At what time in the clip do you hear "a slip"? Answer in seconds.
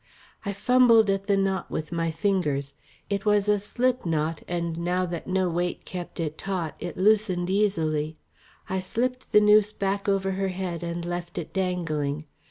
3.47-4.03